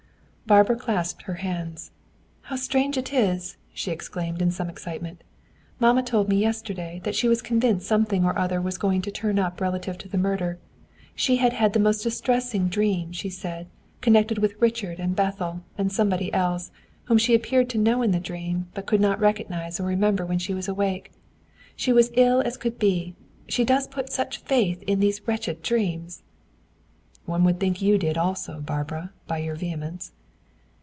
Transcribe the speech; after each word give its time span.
Barbara 0.47 0.75
clasped 0.75 1.21
her 1.21 1.35
hands. 1.35 1.91
"How 2.41 2.57
strange 2.57 2.97
it 2.97 3.13
is!" 3.13 3.55
she 3.73 3.89
exclaimed, 3.89 4.41
in 4.41 4.51
some 4.51 4.69
excitement. 4.69 5.23
"Mamma 5.79 6.03
told 6.03 6.27
me, 6.27 6.35
yesterday, 6.37 6.99
that 7.05 7.15
she 7.15 7.29
was 7.29 7.41
convinced 7.41 7.87
something 7.87 8.25
or 8.25 8.37
other 8.37 8.59
was 8.59 8.77
going 8.77 9.01
to 9.03 9.11
turn 9.11 9.39
up 9.39 9.61
relative 9.61 9.97
to 9.99 10.09
the 10.09 10.17
murder. 10.17 10.59
She 11.15 11.37
had 11.37 11.53
had 11.53 11.71
the 11.71 11.79
most 11.79 12.03
distressing 12.03 12.67
dream, 12.67 13.13
she 13.13 13.29
said, 13.29 13.67
connected 14.01 14.39
with 14.39 14.59
Richard 14.59 14.99
and 14.99 15.15
Bethel, 15.15 15.61
and 15.77 15.89
somebody 15.89 16.33
else, 16.33 16.69
whom 17.05 17.17
she 17.17 17.33
appeared 17.33 17.69
to 17.69 17.77
know 17.77 18.01
in 18.01 18.11
the 18.11 18.19
dream, 18.19 18.67
but 18.73 18.85
could 18.87 18.99
not 18.99 19.21
recognize 19.21 19.79
or 19.79 19.83
remember 19.85 20.25
when 20.25 20.39
she 20.39 20.53
was 20.53 20.67
awake. 20.67 21.13
She 21.77 21.93
was 21.93 22.07
as 22.09 22.13
ill 22.17 22.41
as 22.41 22.57
could 22.57 22.77
be 22.77 23.15
she 23.47 23.63
does 23.63 23.87
put 23.87 24.11
such 24.11 24.39
faith 24.39 24.83
in 24.83 24.99
these 24.99 25.25
wretched 25.25 25.61
dreams." 25.63 26.23
"One 27.23 27.45
would 27.45 27.57
think 27.61 27.81
you 27.81 27.97
did 27.97 28.17
also, 28.17 28.59
Barbara, 28.59 29.13
by 29.27 29.37
your 29.37 29.55
vehemence." 29.55 30.11